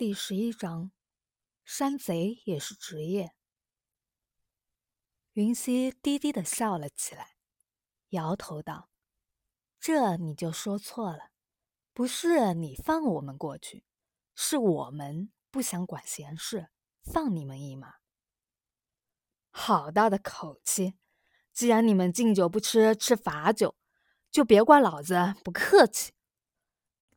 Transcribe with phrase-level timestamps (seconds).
[0.00, 0.92] 第十一章，
[1.62, 3.34] 山贼也是职业。
[5.34, 7.36] 云溪低低的笑了起来，
[8.08, 8.88] 摇头道
[9.78, 11.32] ：“这你就说错了，
[11.92, 13.84] 不是你放我们过去，
[14.34, 16.70] 是我们不想管闲事，
[17.02, 17.96] 放你们一马。”
[19.52, 20.94] 好大的口气！
[21.52, 23.76] 既然你们敬酒不吃吃罚酒，
[24.30, 26.14] 就别怪老子不客气。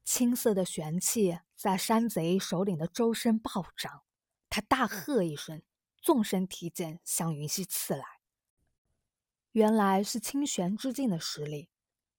[0.04, 4.04] 青色的玄气在山贼首领的周身暴涨，
[4.50, 5.61] 他大喝一声，
[5.96, 8.04] 纵身提剑向云溪刺来。
[9.54, 11.70] 原来是清玄之境的实力，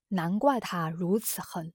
[0.09, 1.75] 难怪他如此恨。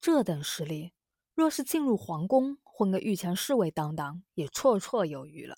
[0.00, 0.94] 这等实力，
[1.34, 5.56] 若是进入皇宫混个御前侍卫当当，也绰绰有余了；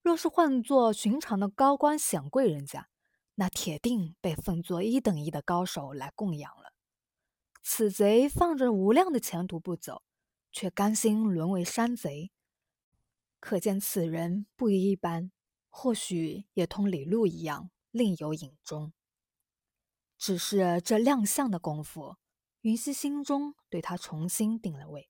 [0.00, 2.88] 若是换做寻常的高官显贵人家，
[3.34, 6.72] 那铁定被奉作一等一的高手来供养了。
[7.62, 10.02] 此贼放着无量的前途不走，
[10.52, 12.30] 却甘心沦为山贼，
[13.40, 15.32] 可见此人不一般。
[15.74, 18.92] 或许也同李禄一样，另有隐衷。
[20.18, 22.18] 只是这亮相的功夫，
[22.60, 25.08] 云溪心中对他重新定了位。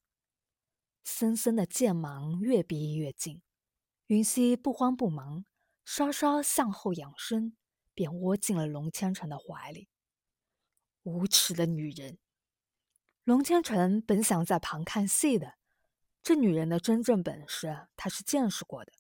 [1.02, 3.42] 森森的剑芒越逼越近，
[4.06, 5.44] 云溪不慌不忙，
[5.84, 7.56] 稍稍向后仰身，
[7.92, 9.88] 便窝进了龙千成的怀里。
[11.02, 12.18] 无耻的女人！
[13.24, 15.54] 龙千成本想在旁看戏的，
[16.24, 18.92] 这女人的真正本事他是见识过的，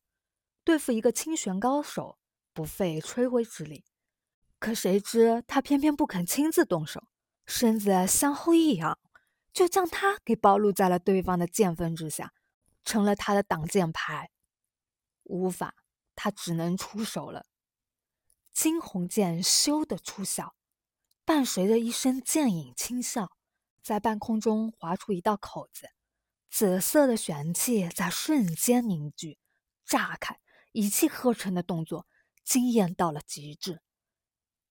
[0.62, 2.18] 对付一个清玄高手
[2.52, 3.84] 不费吹灰之力。
[4.60, 7.08] 可谁知他偏偏不肯亲自动手，
[7.46, 8.96] 身子向后一仰，
[9.52, 12.32] 就将他给暴露在了对方的剑锋之下，
[12.84, 14.30] 成了他的挡箭牌。
[15.24, 15.74] 无法，
[16.14, 17.46] 他只能出手了。
[18.52, 20.54] 惊鸿剑咻的出鞘，
[21.24, 23.32] 伴随着一声剑影轻笑。
[23.82, 25.88] 在半空中划出一道口子，
[26.48, 29.38] 紫色的玄气在瞬间凝聚、
[29.84, 30.38] 炸开，
[30.70, 32.06] 一气呵成的动作
[32.44, 33.82] 惊艳到了极致，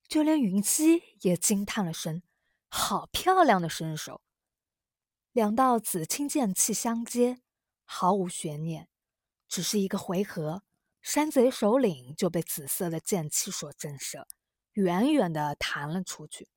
[0.08, 2.24] 就连云溪也惊叹了声
[2.70, 4.22] ：“好漂亮的身手！”
[5.34, 7.42] 两道紫青剑气相接，
[7.84, 8.88] 毫无悬念，
[9.48, 10.64] 只是一个回合，
[11.02, 14.26] 山贼首领就被紫色的剑气所震慑，
[14.74, 16.48] 远远的弹了出去，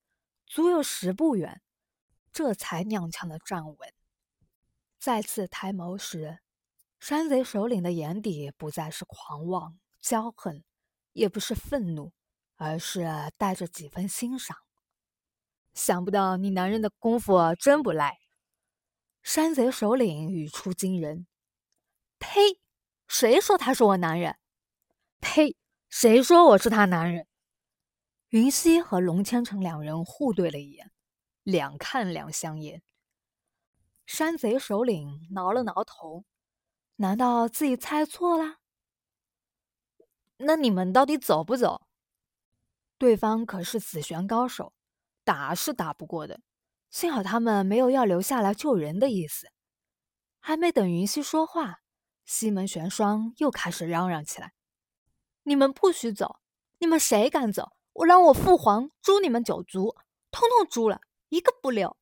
[0.45, 1.61] 足有十步远。
[2.35, 3.93] 这才踉跄的站稳，
[4.99, 6.39] 再次抬眸时，
[6.99, 10.61] 山贼首领的眼底不再是狂妄骄横，
[11.13, 12.11] 也不是愤怒，
[12.57, 13.07] 而是
[13.37, 14.57] 带着几分欣赏。
[15.73, 18.17] 想不到你男人的功夫真不赖。
[19.23, 21.27] 山贼首领语出惊人
[22.19, 22.59] ：“呸！
[23.07, 24.37] 谁说他是我男人？
[25.21, 25.55] 呸！
[25.87, 27.27] 谁说我是他男人？”
[28.27, 30.91] 云溪和龙千成两人互对了一眼。
[31.45, 32.81] 两看两相厌。
[34.07, 36.25] 山贼首领挠了挠头，
[36.95, 38.57] 难道自己猜错了？
[40.37, 41.87] 那你们到底走不走？
[42.97, 44.73] 对方可是紫玄高手，
[45.23, 46.41] 打是打不过的。
[46.89, 49.51] 幸好他们没有要留下来救人的意思。
[50.39, 51.81] 还没等云溪说话，
[52.25, 54.53] 西门玄霜又开始嚷嚷起来
[55.43, 56.39] ：“你们不许走！
[56.79, 59.95] 你们谁敢走，我让我父皇诛你们九族，
[60.31, 61.97] 通通诛了！”一个不留。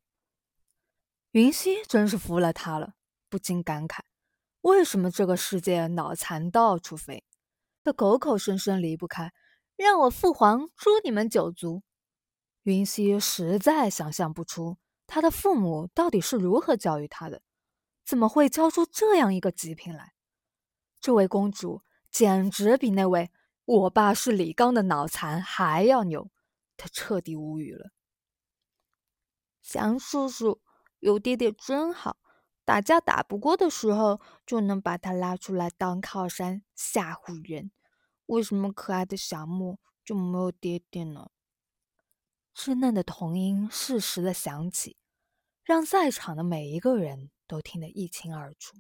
[1.31, 2.94] 云溪真是服了他了，
[3.29, 4.01] 不禁感慨：
[4.61, 7.23] 为什么这个世界脑残到处飞？
[7.83, 9.33] 他口口声声离不开，
[9.75, 11.83] 让我父皇诛你们九族。
[12.63, 17.41] 云溪实在想象不出他的父母到底是如何教育他的，
[18.06, 20.13] 怎么会教出这样一个极品来？
[21.01, 21.81] 这位公主
[22.12, 23.31] 简直比那位
[23.66, 26.29] 我爸是李刚的脑残还要牛，
[26.78, 27.93] 他彻底无语了。
[29.63, 30.62] 祥叔叔
[31.00, 32.18] 有爹爹真好，
[32.66, 37.72] 打架打不过的时候就能把他拉出来当靠山吓唬人。
[38.25, 41.31] 为什么可爱的小木就没有爹爹呢？
[42.53, 44.97] 稚嫩的童音适时的响起，
[45.63, 48.78] 让在场的每一个人都听得一清二楚。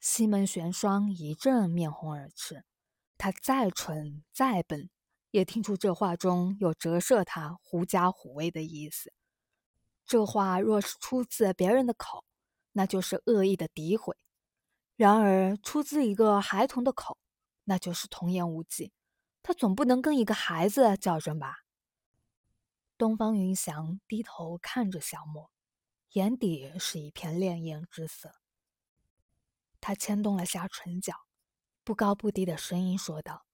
[0.00, 2.64] 西门玄霜一阵面红耳赤，
[3.18, 4.90] 他再蠢再笨，
[5.30, 9.12] 也听出这话中有折射他狐假虎威的意思。
[10.12, 12.22] 这话若是出自别人的口，
[12.72, 14.12] 那就是恶意的诋毁；
[14.94, 17.16] 然而出自一个孩童的口，
[17.64, 18.92] 那就是童言无忌。
[19.42, 21.60] 他总不能跟一个孩子较真吧？
[22.98, 25.50] 东方云翔低头看着小莫，
[26.10, 28.34] 眼底是一片潋滟之色。
[29.80, 31.14] 他牵动了下唇角，
[31.82, 33.46] 不高不低的声音说道：“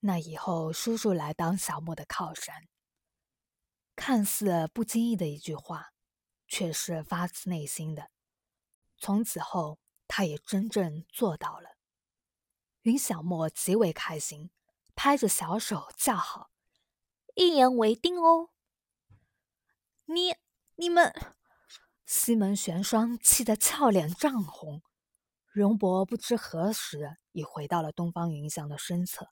[0.00, 2.68] 那以后叔叔来当小莫的靠山。”
[3.94, 5.92] 看似不经意的一句话，
[6.48, 8.10] 却是发自内心的。
[8.98, 9.78] 从此后，
[10.08, 11.76] 他也真正做到了。
[12.82, 14.50] 云小莫极为开心，
[14.94, 16.50] 拍着小手叫好
[17.36, 18.50] ：“一言为定哦！”
[20.06, 20.34] 你、
[20.76, 21.14] 你们，
[22.04, 24.82] 西门玄霜气得俏脸涨红。
[25.50, 29.28] 荣伯不知何时已回到了东方云翔的身侧，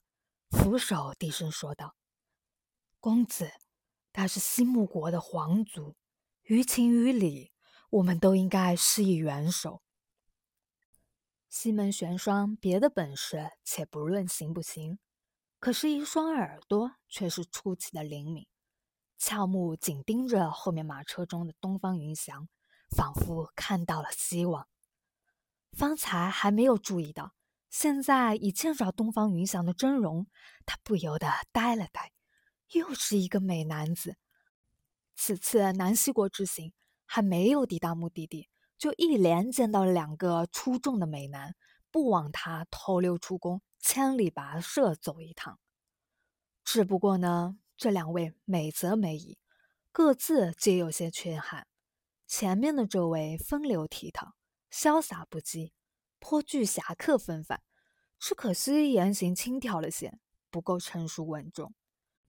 [0.51, 1.95] 俯首低声说道
[3.01, 3.51] ：“公子，
[4.13, 5.95] 他是西木国的皇族，
[6.43, 7.51] 于情于理，
[7.89, 9.81] 我们都应该施以援手。”
[11.49, 14.99] 西门玄霜别的本事且不论行不行，
[15.59, 18.47] 可是，一双耳朵却是出奇的灵敏，
[19.17, 22.47] 俏目紧盯着后面马车中的东方云翔，
[22.95, 24.67] 仿佛看到了希望。
[25.73, 27.33] 方才还没有注意到，
[27.69, 30.27] 现在已见着东方云翔的真容，
[30.65, 32.11] 他不由得呆了呆。
[32.73, 34.15] 又是一个美男子。
[35.15, 36.73] 此次南西国之行
[37.05, 38.49] 还没有抵达目的地。
[38.77, 41.55] 就一连见到了两个出众的美男，
[41.91, 45.59] 不枉他偷溜出宫，千里跋涉走一趟。
[46.63, 49.37] 只不过呢，这两位美则美矣，
[49.91, 51.67] 各自皆有些缺憾。
[52.25, 54.31] 前面的这位风流倜傥，
[54.71, 55.73] 潇洒不羁，
[56.17, 57.61] 颇具侠客风范，
[58.17, 60.17] 只可惜言行轻佻了些，
[60.49, 61.75] 不够成熟稳重。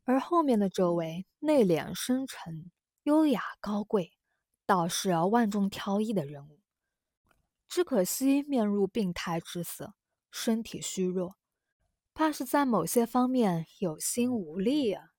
[0.05, 2.71] 而后面的这位内敛深沉，
[3.05, 4.13] 优雅高贵。
[4.65, 6.61] 倒是万众挑一的人物，
[7.69, 9.93] 只可惜面入病态之色，
[10.31, 11.37] 身体虚弱，
[12.15, 15.11] 怕是在某些方面有心无力啊。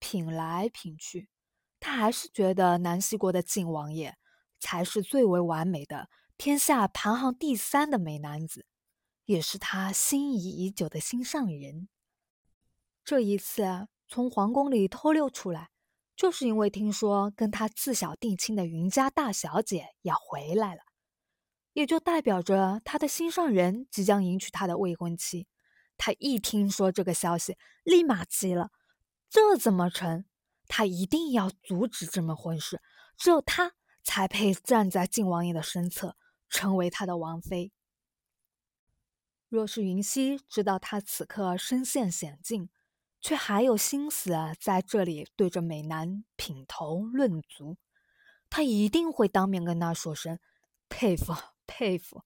[0.00, 1.28] 品来品去，
[1.78, 4.16] 他还是觉得南西国的靖王爷
[4.58, 8.66] 才是最为完美的，天下排行第三的美男子，
[9.26, 11.88] 也是他心仪已久的心上人。
[13.04, 15.70] 这一次从皇宫里偷溜出来。
[16.14, 20.82] 就是因为听说跟他自小定亲的云家大小姐要回来了，
[21.72, 25.48] 也就代表着他的心上人即将迎娶他的未婚妻。
[25.96, 28.70] 他一听说这个消息，立马急了，
[29.30, 30.26] 这怎么成？
[30.68, 32.80] 他一定要阻止这门婚事，
[33.16, 33.72] 只有他
[34.04, 36.16] 才配站在靖王爷的身侧，
[36.48, 37.72] 成为他的王妃。
[39.48, 42.68] 若是云溪知道他此刻身陷险境，
[43.22, 47.76] 却还有心思在这里对着美男品头论足，
[48.50, 50.40] 他一定会当面跟他说声
[50.88, 51.32] 佩服
[51.66, 52.24] 佩服。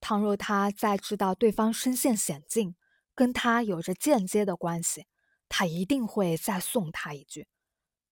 [0.00, 2.74] 倘若他再知道对方身陷险境，
[3.14, 5.06] 跟他有着间接的关系，
[5.48, 7.48] 他一定会再送他一句：“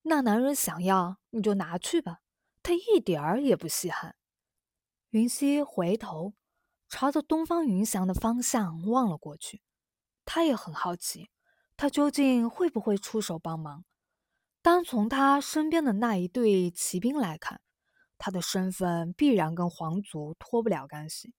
[0.02, 2.20] 那男人想要你就拿去吧。”
[2.62, 4.16] 他一点儿也不稀罕。
[5.10, 6.34] 云溪回头
[6.88, 9.62] 朝着东方云翔的方向望了过去，
[10.24, 11.30] 他也很好奇。
[11.76, 13.84] 他究竟会不会出手帮忙？
[14.62, 17.60] 单从他身边的那一队骑兵来看，
[18.16, 21.34] 他的身份必然跟皇族脱不了干系。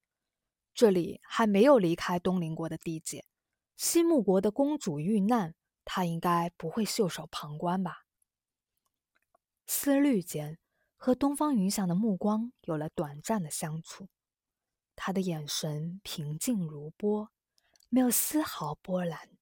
[0.74, 3.26] 这里还没有离开东邻国的地界，
[3.76, 8.06] 西木国的公主遇难，他应该不会袖手旁观吧？
[9.66, 10.60] 思虑间，
[10.96, 14.08] 和东方云翔的目光有了短暂的相处，
[14.96, 17.32] 他的眼神平静如波，
[17.90, 19.37] 没有丝毫波澜。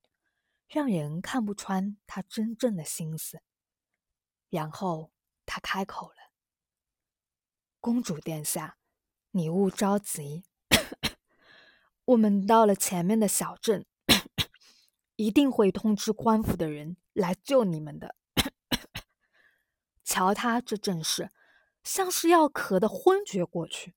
[0.68, 3.42] 让人看不穿他真正的心思。
[4.50, 5.12] 然后
[5.46, 6.16] 他开口了
[7.82, 8.78] ：“公主殿下，
[9.32, 10.44] 你勿着急，
[12.06, 13.86] 我们到了前面的小镇，
[15.16, 18.16] 一定会通知官府的人来救你们的。
[20.04, 21.32] 瞧他这阵势，
[21.84, 23.96] 像是要咳得昏厥过去。”